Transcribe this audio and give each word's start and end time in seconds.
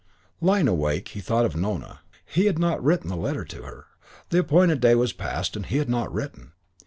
II 0.41 0.47
Lying 0.47 0.67
awake, 0.67 1.09
he 1.09 1.19
thought 1.19 1.45
of 1.45 1.55
Nona. 1.55 1.99
He 2.25 2.47
had 2.47 2.57
not 2.57 2.83
written 2.83 3.07
the 3.07 3.15
letter 3.15 3.45
to 3.45 3.61
her. 3.61 3.85
The 4.29 4.39
appointed 4.39 4.79
day 4.79 4.95
was 4.95 5.13
past 5.13 5.55
and 5.55 5.63
he 5.63 5.77
had 5.77 5.89
not 5.89 6.11
written. 6.11 6.53